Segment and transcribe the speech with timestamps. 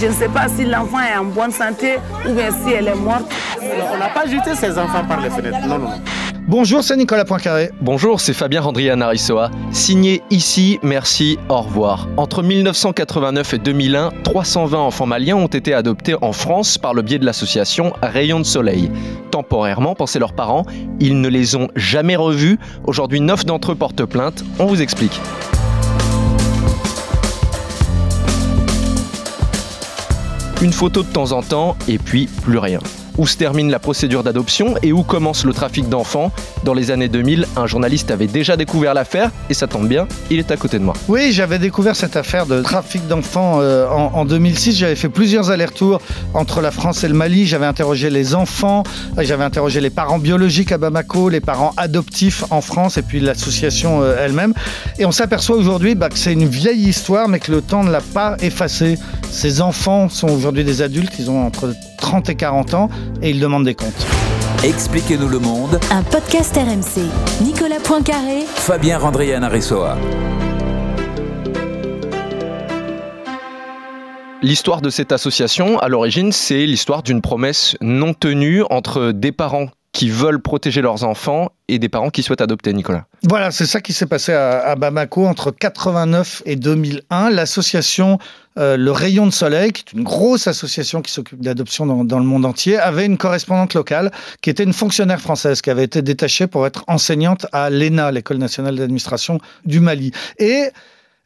[0.00, 1.96] Je ne sais pas si l'enfant est en bonne santé
[2.28, 3.30] ou bien si elle est morte.
[3.60, 5.58] On n'a pas jeté ces enfants par les fenêtres.
[5.66, 6.00] Non, non, non.
[6.48, 7.70] Bonjour, c'est Nicolas Poincaré.
[7.80, 9.50] Bonjour, c'est Fabien Randrian Arissoa.
[9.70, 12.08] Signé ici, merci, au revoir.
[12.16, 17.18] Entre 1989 et 2001, 320 enfants maliens ont été adoptés en France par le biais
[17.18, 18.90] de l'association Rayon de Soleil.
[19.30, 20.64] Temporairement, pensaient leurs parents,
[21.00, 22.58] ils ne les ont jamais revus.
[22.84, 24.42] Aujourd'hui, 9 d'entre eux portent plainte.
[24.58, 25.20] On vous explique.
[30.60, 32.80] Une photo de temps en temps et puis plus rien
[33.18, 36.32] où se termine la procédure d'adoption et où commence le trafic d'enfants.
[36.64, 40.38] Dans les années 2000, un journaliste avait déjà découvert l'affaire et ça tombe bien, il
[40.38, 40.94] est à côté de moi.
[41.08, 44.76] Oui, j'avais découvert cette affaire de trafic d'enfants euh, en, 2006.
[44.76, 46.00] J'avais fait plusieurs allers-retours
[46.34, 47.46] entre la France et le Mali.
[47.46, 48.84] J'avais interrogé les enfants,
[49.18, 53.20] euh, j'avais interrogé les parents biologiques à Bamako, les parents adoptifs en France et puis
[53.20, 54.54] l'association euh, elle-même.
[54.98, 57.90] Et on s'aperçoit aujourd'hui bah, que c'est une vieille histoire mais que le temps ne
[57.90, 58.98] l'a pas effacée.
[59.30, 62.88] Ces enfants sont aujourd'hui des adultes, ils ont entre 30 et 40 ans
[63.22, 64.06] et ils demandent des comptes.
[64.64, 65.78] Expliquez-nous le monde.
[65.90, 67.04] Un podcast RMC.
[67.44, 68.40] Nicolas Poincaré.
[68.46, 69.48] Fabien Randrian
[74.40, 79.68] L'histoire de cette association, à l'origine, c'est l'histoire d'une promesse non tenue entre des parents
[79.98, 83.06] qui veulent protéger leurs enfants et des parents qui souhaitent adopter, Nicolas.
[83.24, 87.30] Voilà, c'est ça qui s'est passé à, Bamako entre 89 et 2001.
[87.30, 88.20] L'association
[88.60, 92.20] euh, Le Rayon de Soleil, qui est une grosse association qui s'occupe d'adoption dans, dans,
[92.20, 96.00] le monde entier, avait une correspondante locale qui était une fonctionnaire française qui avait été
[96.00, 100.12] détachée pour être enseignante à l'ENA, l'École nationale d'administration du Mali.
[100.38, 100.68] Et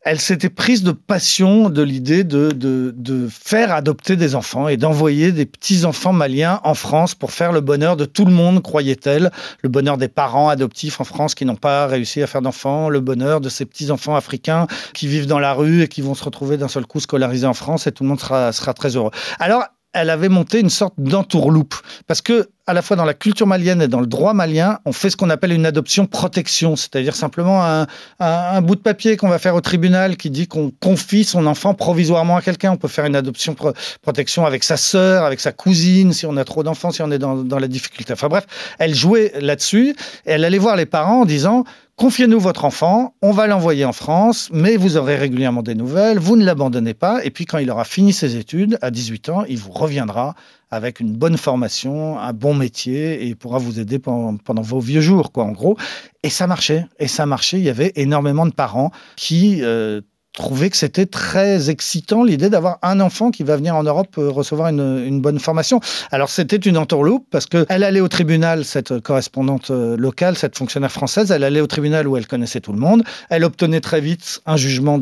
[0.04, 4.76] elle s'était prise de passion de l'idée de, de, de, faire adopter des enfants et
[4.76, 9.30] d'envoyer des petits-enfants maliens en France pour faire le bonheur de tout le monde, croyait-elle.
[9.62, 13.00] Le bonheur des parents adoptifs en France qui n'ont pas réussi à faire d'enfants, le
[13.00, 16.56] bonheur de ces petits-enfants africains qui vivent dans la rue et qui vont se retrouver
[16.56, 19.12] d'un seul coup scolarisés en France et tout le monde sera, sera très heureux.
[19.38, 21.74] Alors, elle avait monté une sorte d'entourloupe.
[22.06, 24.92] Parce que, à la fois dans la culture malienne et dans le droit malien, on
[24.92, 27.86] fait ce qu'on appelle une adoption protection, c'est-à-dire simplement
[28.20, 31.74] un, bout de papier qu'on va faire au tribunal qui dit qu'on confie son enfant
[31.74, 32.72] provisoirement à quelqu'un.
[32.72, 33.56] On peut faire une adoption
[34.00, 37.18] protection avec sa sœur, avec sa cousine, si on a trop d'enfants, si on est
[37.18, 38.12] dans, dans la difficulté.
[38.12, 38.46] Enfin bref,
[38.78, 39.96] elle jouait là-dessus
[40.26, 41.64] et elle allait voir les parents en disant
[41.96, 46.36] Confiez-nous votre enfant, on va l'envoyer en France, mais vous aurez régulièrement des nouvelles, vous
[46.36, 49.58] ne l'abandonnez pas, et puis quand il aura fini ses études, à 18 ans, il
[49.58, 50.34] vous reviendra
[50.72, 55.30] avec une bonne formation, un bon métier, et pourra vous aider pendant, vos vieux jours,
[55.30, 55.76] quoi, en gros.
[56.22, 59.62] Et ça marchait, et ça marchait, il y avait énormément de parents qui...
[59.62, 60.00] Euh,
[60.32, 64.30] trouvé que c'était très excitant l'idée d'avoir un enfant qui va venir en Europe euh,
[64.30, 65.80] recevoir une, bonne formation.
[66.10, 70.90] Alors c'était une entourloupe parce qu'elle allait au tribunal, cette correspondante euh, locale, cette fonctionnaire
[70.90, 74.40] française, elle allait au tribunal où elle connaissait tout le monde, elle obtenait très vite
[74.46, 74.98] un jugement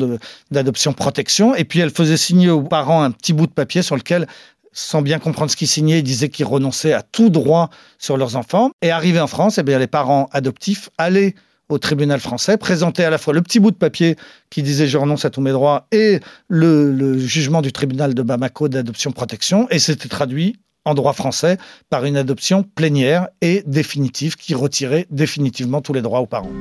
[0.51, 3.95] d'adoption protection et puis elle faisait signer aux parents un petit bout de papier sur
[3.95, 4.27] lequel
[4.73, 8.35] sans bien comprendre ce qu'il signait, il disait qu'ils renonçaient à tout droit sur leurs
[8.35, 8.71] enfants.
[8.81, 11.35] Et arrivé en France, eh bien, les parents adoptifs allaient
[11.71, 14.17] au tribunal français, présenter à la fois le petit bout de papier
[14.49, 18.67] qui disait je renonce à tous mes droits et le, jugement du tribunal de Bamako
[18.67, 21.57] d'adoption-protection, et c'était traduit en droit français
[21.89, 26.51] par une adoption plénière et définitive qui retirait définitivement tous les droits aux parents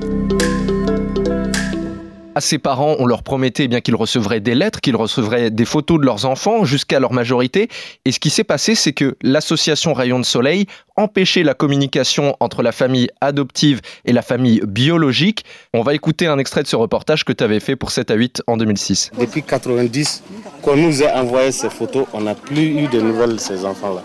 [2.41, 6.01] ses parents, on leur promettait eh bien qu'ils recevraient des lettres, qu'ils recevraient des photos
[6.01, 7.69] de leurs enfants jusqu'à leur majorité.
[8.05, 12.63] Et ce qui s'est passé, c'est que l'association Rayon de Soleil empêchait la communication entre
[12.63, 15.45] la famille adoptive et la famille biologique.
[15.75, 18.15] On va écouter un extrait de ce reportage que tu avais fait pour 7 à
[18.15, 19.13] 8 en 2006.
[19.19, 20.23] Depuis 90,
[20.63, 24.03] qu'on nous a envoyé ces photos, on n'a plus eu de nouvelles de ces enfants-là.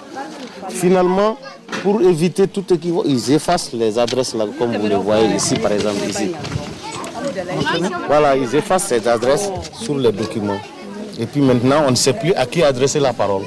[0.69, 1.37] Finalement,
[1.83, 5.71] pour éviter tout équivoque, ils effacent les adresses là, comme vous le voyez ici, par
[5.71, 6.31] exemple, ici.
[8.07, 10.57] Voilà, ils effacent cette adresse sur le document.
[11.19, 13.43] Et puis maintenant, on ne sait plus à qui adresser la parole.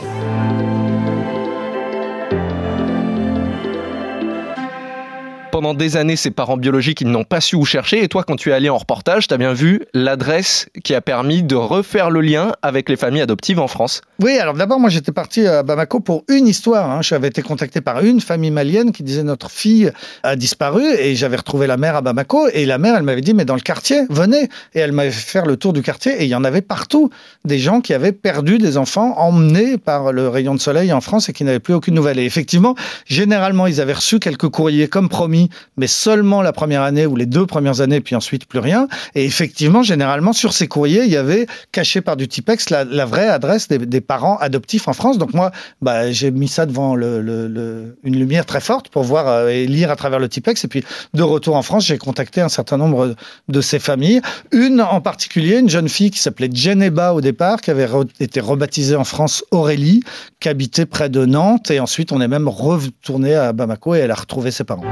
[5.59, 8.05] Pendant des années, ses parents biologiques, ils n'ont pas su où chercher.
[8.05, 11.01] Et toi, quand tu es allé en reportage, tu as bien vu l'adresse qui a
[11.01, 14.03] permis de refaire le lien avec les familles adoptives en France.
[14.23, 16.89] Oui, alors d'abord, moi, j'étais parti à Bamako pour une histoire.
[16.89, 17.03] Hein.
[17.03, 19.91] J'avais été contacté par une famille malienne qui disait notre fille
[20.23, 22.47] a disparu et j'avais retrouvé la mère à Bamako.
[22.53, 24.49] Et la mère, elle m'avait dit, mais dans le quartier, venez.
[24.75, 27.11] Et elle m'avait fait faire le tour du quartier et il y en avait partout.
[27.45, 31.29] Des gens qui avaient perdu des enfants emmenés par le rayon de soleil en France
[31.29, 32.21] et qui n'avaient plus aucune nouvelle.
[32.21, 32.77] Et effectivement,
[33.07, 37.27] généralement, ils avaient reçu quelques courriers comme promis mais seulement la première année ou les
[37.27, 38.89] deux premières années, puis ensuite plus rien.
[39.15, 43.29] Et effectivement, généralement, sur ces courriers, il y avait caché par du Tipex la, vraie
[43.29, 45.19] adresse des, parents adoptifs en France.
[45.19, 45.51] Donc moi,
[45.83, 49.97] bah, j'ai mis ça devant une lumière très forte pour voir euh, et lire à
[49.97, 50.65] travers le Tipex.
[50.65, 50.85] Et puis,
[51.15, 53.15] de retour en France, j'ai contacté un certain nombre
[53.49, 54.21] de ces familles.
[54.53, 57.89] Une en particulier, une jeune fille qui s'appelait Geneba au départ, qui avait
[58.21, 60.03] été rebaptisée en France Aurélie,
[60.41, 61.71] qui habitait près de Nantes.
[61.71, 64.85] Et ensuite, on est même retourné à Bamako et elle a retrouvé ses parents.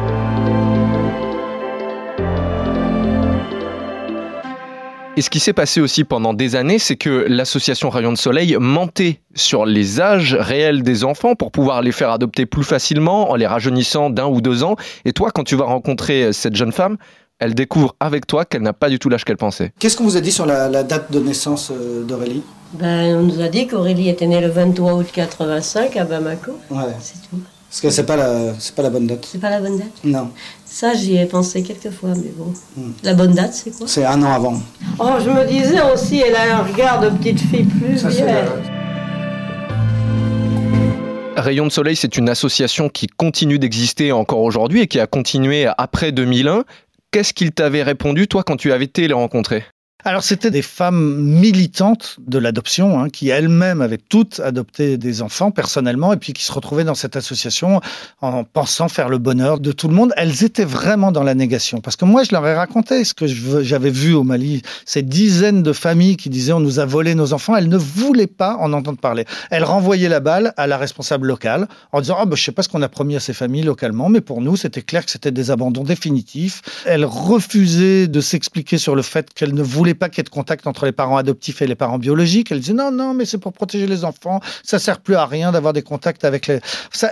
[5.19, 8.55] Et ce qui s'est passé aussi pendant des années, c'est que l'association Rayon de Soleil
[8.61, 13.35] mentait sur les âges réels des enfants pour pouvoir les faire adopter plus facilement en
[13.35, 14.77] les rajeunissant d'un ou deux ans.
[15.07, 16.99] Et toi, quand tu vas rencontrer cette jeune femme,
[17.39, 19.73] elle découvre avec toi qu'elle n'a pas du tout l'âge qu'elle pensait.
[19.79, 22.43] Qu'est-ce qu'on vous a dit sur la, la date de naissance euh, d'Aurélie?
[22.75, 26.53] Ben, On nous a dit qu'Aurélie était née le 23 août 85 à Bamako.
[26.71, 26.83] Ouais.
[27.01, 27.41] C'est tout.
[27.77, 29.29] Parce que c'est pas la, c'est pas la bonne date.
[29.31, 30.31] C'est pas la bonne date Non.
[30.65, 32.55] Ça, j'y ai pensé quelques fois, mais bon.
[32.75, 32.93] Hmm.
[33.03, 33.87] La bonne date, c'est quoi?
[33.87, 34.63] C'est un an avant.
[34.99, 38.25] Oh, je me disais aussi, elle a un regard de petite fille plus Ça, vieille.
[41.37, 45.69] Rayon de Soleil, c'est une association qui continue d'exister encore aujourd'hui et qui a continué
[45.77, 46.65] après 2001.
[47.11, 49.65] Qu'est-ce qu'il t'avait répondu, toi, quand tu avais été les rencontrer?
[50.07, 55.51] Alors c'était des femmes militantes de l'adoption hein, qui elles-mêmes avaient toutes adopté des enfants
[55.51, 57.81] personnellement et puis qui se retrouvaient dans cette association
[58.21, 60.13] en pensant faire le bonheur de tout le monde.
[60.17, 63.27] Elles étaient vraiment dans la négation parce que moi je leur ai raconté ce que
[63.27, 67.33] j'avais vu au Mali, ces dizaines de familles qui disaient on nous a volé nos
[67.33, 67.57] enfants.
[67.57, 69.25] Elles ne voulaient pas en entendre parler.
[69.51, 72.63] Elles renvoyaient la balle à la responsable locale en disant ah ben je sais pas
[72.63, 75.33] ce qu'on a promis à ces familles localement, mais pour nous c'était clair que c'était
[75.33, 76.63] des abandons définitifs.
[76.85, 80.29] Elles refusaient de s'expliquer sur le fait qu'elles ne voulaient pas qu'il y ait de
[80.29, 82.53] contact entre les parents adoptifs et les parents biologiques.
[82.53, 84.41] Elle disait non, non, mais c'est pour protéger les enfants.
[84.63, 86.61] Ça sert plus à rien d'avoir des contacts avec les.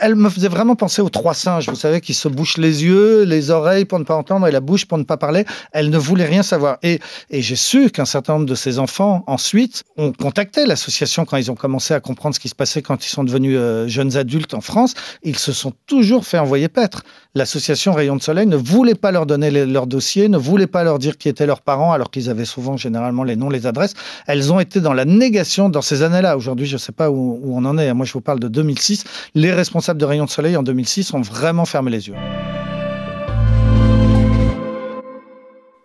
[0.01, 3.25] Elle me faisait vraiment penser aux trois singes, vous savez, qui se bouchent les yeux,
[3.25, 5.45] les oreilles pour ne pas entendre et la bouche pour ne pas parler.
[5.73, 6.79] Elle ne voulait rien savoir.
[6.83, 7.01] Et,
[7.31, 11.51] et j'ai su qu'un certain nombre de ces enfants, ensuite, ont contacté l'association quand ils
[11.51, 14.55] ont commencé à comprendre ce qui se passait quand ils sont devenus euh, jeunes adultes
[14.55, 14.95] en France.
[15.23, 17.03] Ils se sont toujours fait envoyer paître.
[17.37, 21.01] L'association Rayon de Soleil ne voulait pas leur donner leur dossier, ne voulait pas leur
[21.01, 23.95] dire qui étaient leurs parents, alors qu'ils avaient souvent généralement les noms, les adresses.
[24.29, 26.37] Elles ont été dans la négation dans ces années-là.
[26.37, 27.93] Aujourd'hui, je ne sais pas où, où, on en est.
[27.93, 29.03] Moi, je vous parle de 2006.
[29.35, 32.15] Les responsables de Rayon de Soleil en 2006 ont vraiment fermé les yeux.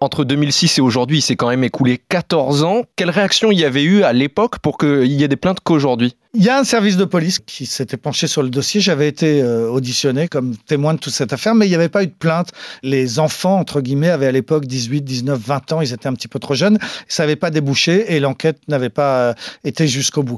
[0.01, 2.83] Entre 2006 et aujourd'hui, il s'est quand même écoulé 14 ans.
[2.95, 6.15] Quelle réaction il y avait eu à l'époque pour qu'il y ait des plaintes qu'aujourd'hui?
[6.33, 8.79] Il y a un service de police qui s'était penché sur le dossier.
[8.79, 12.03] J'avais été euh, auditionné comme témoin de toute cette affaire, mais il n'y avait pas
[12.03, 12.51] eu de plainte.
[12.81, 15.81] Les enfants, entre guillemets, avaient à l'époque 18, 19, 20 ans.
[15.81, 16.77] Ils étaient un petit peu trop jeunes.
[17.09, 19.33] Ça n'avait pas débouché et l'enquête n'avait pas euh,
[19.65, 20.37] été jusqu'au bout.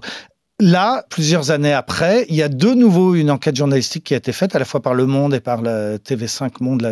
[0.64, 4.32] Là, plusieurs années après, il y a de nouveau une enquête journalistique qui a été
[4.32, 6.84] faite à la fois par Le Monde et par la TV5 Monde,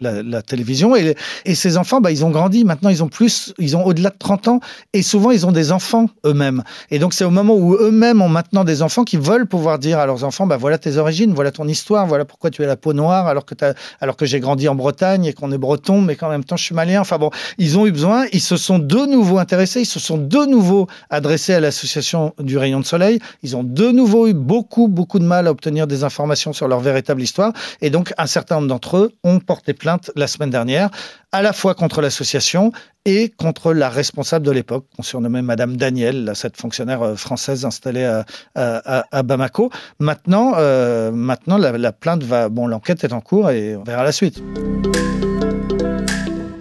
[0.00, 0.96] la, télévision.
[0.96, 1.14] Et,
[1.54, 2.64] ces enfants, bah, ils ont grandi.
[2.64, 4.60] Maintenant, ils ont plus, ils ont au-delà de 30 ans.
[4.94, 6.62] Et souvent, ils ont des enfants eux-mêmes.
[6.90, 9.98] Et donc, c'est au moment où eux-mêmes ont maintenant des enfants qui veulent pouvoir dire
[9.98, 12.76] à leurs enfants, bah, voilà tes origines, voilà ton histoire, voilà pourquoi tu as la
[12.76, 13.54] peau noire alors que,
[14.00, 16.64] alors que j'ai grandi en Bretagne et qu'on est breton, mais qu'en même temps, je
[16.64, 17.02] suis malien.
[17.02, 17.28] Enfin bon,
[17.58, 20.86] ils ont eu besoin, ils se sont de nouveau intéressés, ils se sont de nouveau
[21.10, 23.17] adressés à l'association du Rayon de Soleil.
[23.42, 26.80] Ils ont de nouveau eu beaucoup, beaucoup de mal à obtenir des informations sur leur
[26.80, 27.52] véritable histoire.
[27.80, 30.90] Et donc, un certain nombre d'entre eux ont porté plainte la semaine dernière,
[31.32, 32.72] à la fois contre l'association
[33.04, 38.22] et contre la responsable de l'époque, qu'on surnommait Madame Daniel, cette fonctionnaire française installée
[38.54, 39.70] à Bamako.
[39.98, 42.48] Maintenant, euh, maintenant la, la plainte va.
[42.48, 44.42] Bon, l'enquête est en cours et on verra la suite.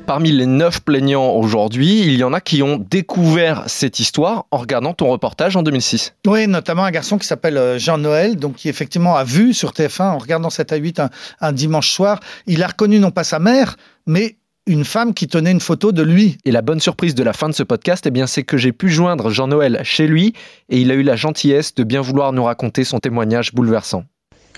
[0.08, 4.58] Parmi les neuf plaignants aujourd'hui, il y en a qui ont découvert cette histoire en
[4.58, 6.14] regardant ton reportage en 2006.
[6.26, 10.18] Oui, notamment un garçon qui s'appelle Jean-Noël, donc qui effectivement a vu sur TF1 en
[10.18, 11.10] regardant cette A8 un,
[11.42, 15.52] un dimanche soir, il a reconnu non pas sa mère, mais une femme qui tenait
[15.52, 16.38] une photo de lui.
[16.46, 18.72] Et la bonne surprise de la fin de ce podcast, eh bien, c'est que j'ai
[18.72, 20.32] pu joindre Jean-Noël chez lui
[20.70, 24.06] et il a eu la gentillesse de bien vouloir nous raconter son témoignage bouleversant.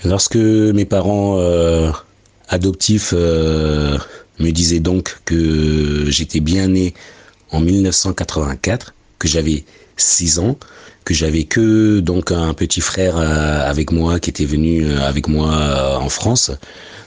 [0.04, 1.90] Lorsque mes parents euh,
[2.48, 3.98] adoptifs euh,
[4.40, 6.94] me disaient donc que j'étais bien né
[7.52, 9.64] en 1984, que j'avais
[9.96, 10.58] 6 ans,
[11.04, 15.28] que j'avais que donc un petit frère euh, avec moi qui était venu euh, avec
[15.28, 16.50] moi euh, en France,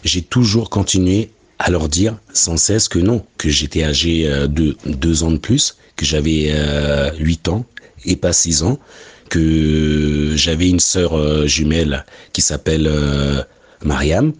[0.03, 5.23] j'ai toujours continué à leur dire sans cesse que non, que j'étais âgé de deux
[5.23, 7.65] ans de plus, que j'avais euh, 8 ans
[8.05, 8.79] et pas 6 ans,
[9.29, 12.91] que j'avais une sœur jumelle qui s'appelle
[13.83, 14.33] Mariam,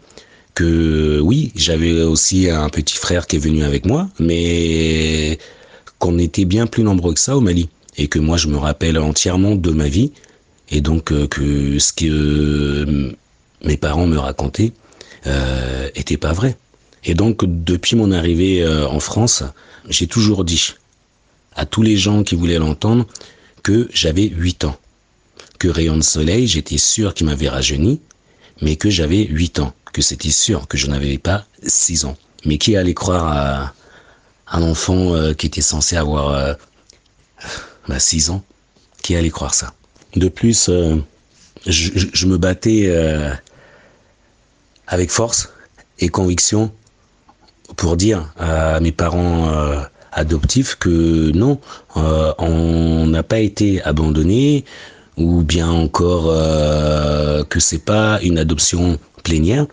[0.54, 5.38] que oui, j'avais aussi un petit frère qui est venu avec moi, mais
[6.00, 8.98] qu'on était bien plus nombreux que ça au Mali et que moi je me rappelle
[8.98, 10.12] entièrement de ma vie
[10.70, 13.12] et donc euh, que ce que euh,
[13.64, 14.74] mes parents me racontaient
[15.28, 16.58] euh, était pas vrai
[17.06, 19.44] Et donc, depuis mon arrivée euh, en France,
[19.90, 20.74] j'ai toujours dit
[21.56, 23.06] à tous les gens qui voulaient l'entendre
[23.62, 24.78] que j'avais 8 ans.
[25.60, 28.02] Que Rayon de Soleil, j'étais sûr qu'il m'avait rajeuni,
[28.62, 29.74] mais que j'avais 8 ans.
[29.92, 32.18] Que c'était sûr que je n'avais pas 6 ans.
[32.46, 33.74] Mais qui allait croire à
[34.48, 36.54] un enfant euh, qui était censé avoir euh,
[37.88, 38.44] bah, 6 ans?
[39.02, 39.74] Qui allait croire ça?
[40.16, 40.96] De plus, euh,
[41.66, 43.34] je, je, me battais euh,
[44.88, 45.50] avec force
[46.00, 46.72] et conviction
[47.76, 49.52] pour dire à mes parents
[50.12, 51.60] adoptifs que non,
[51.96, 54.66] on n'a pas été abandonné
[55.18, 59.66] ou bien encore euh, que c'est pas une adoption plénière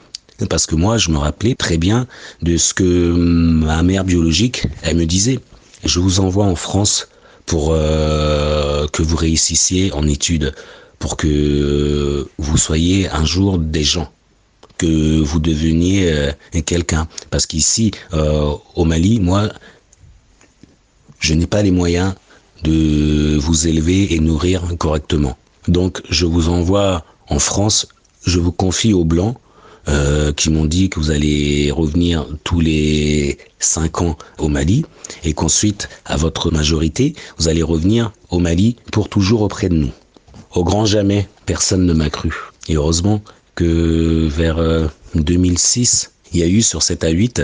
[0.49, 2.07] parce que moi je me rappelais très bien
[2.43, 5.41] de ce que ma mère biologique elle me disait
[5.85, 7.09] je vous envoie en France
[7.47, 10.55] pour euh, que vous réussissiez en études
[10.99, 14.13] pour que vous soyez un jour des gens
[14.81, 16.33] que vous deveniez euh,
[16.65, 17.07] quelqu'un.
[17.31, 19.51] Parce qu'ici, euh, au Mali, moi,
[21.19, 22.15] je n'ai pas les moyens
[22.65, 25.37] de vous élever et nourrir correctement.
[25.69, 27.87] Donc, je vous envoie en France,
[28.25, 29.37] je vous confie aux Blancs
[29.89, 34.85] euh, qui m'ont dit que vous allez revenir tous les cinq ans au Mali
[35.25, 39.91] et qu'ensuite, à votre majorité, vous allez revenir au Mali pour toujours auprès de nous.
[40.55, 42.33] Au grand jamais, personne ne m'a cru.
[42.69, 43.23] Et heureusement,
[43.55, 44.59] que vers
[45.15, 47.43] 2006, il y a eu sur 7 à 8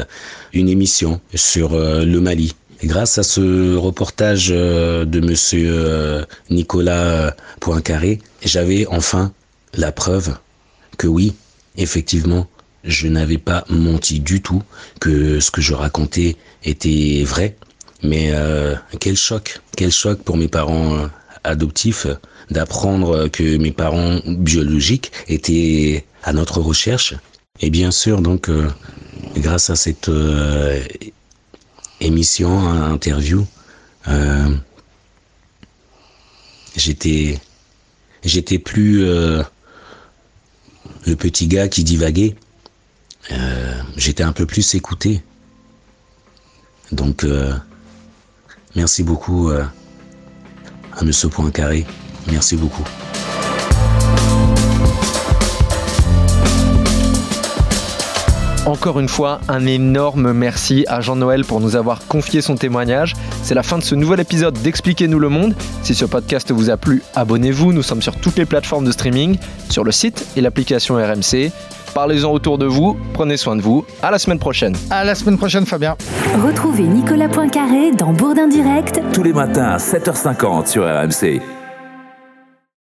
[0.53, 2.55] une émission sur le Mali.
[2.85, 9.33] Grâce à ce reportage de monsieur Nicolas Poincaré, j'avais enfin
[9.75, 10.37] la preuve
[10.99, 11.35] que oui,
[11.77, 12.47] effectivement,
[12.85, 14.63] je n'avais pas menti du tout,
[15.01, 17.57] que ce que je racontais était vrai.
[18.03, 21.09] Mais euh, quel choc, quel choc pour mes parents
[21.45, 22.07] adoptifs
[22.51, 27.15] d'apprendre que mes parents biologiques étaient à notre recherche.
[27.61, 28.69] Et bien sûr, donc, euh,
[29.37, 30.81] grâce à cette euh,
[32.01, 33.47] émission, interview,
[34.09, 34.55] euh,
[36.77, 37.41] j'étais,
[38.25, 39.45] j'étais plus le
[41.19, 42.37] petit gars qui divaguait.
[43.97, 45.23] j'étais un peu plus écouté.
[46.93, 47.27] Donc,
[48.75, 51.87] merci beaucoup à Monsieur Poincaré.
[52.29, 52.85] Merci beaucoup.
[58.67, 63.15] Encore une fois, un énorme merci à Jean-Noël pour nous avoir confié son témoignage.
[63.45, 65.55] C'est la fin de ce nouvel épisode d'Expliquez-nous le monde.
[65.85, 67.73] Si ce podcast vous a plu, abonnez-vous.
[67.73, 69.39] Nous sommes sur toutes les plateformes de streaming,
[69.71, 71.53] sur le site et l'application RMC.
[71.95, 73.87] Parlez-en autour de vous, prenez soin de vous.
[74.03, 74.77] À la semaine prochaine.
[74.91, 75.97] À la semaine prochaine, Fabien.
[76.45, 81.56] Retrouvez Nicolas Poincaré dans Bourdin Direct tous les matins à 7h50 sur RMC.